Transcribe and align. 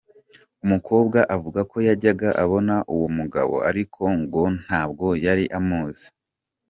Umukobwa 0.65 1.19
avuga 1.35 1.61
ko 1.71 1.77
yajyaga 1.87 2.29
abona 2.43 2.75
uwo 2.93 3.07
mugabo 3.17 3.55
ariko 3.69 4.01
ngo 4.19 4.43
ntabwo 4.63 5.05
yari 5.25 5.45
amuzi. 5.59 6.05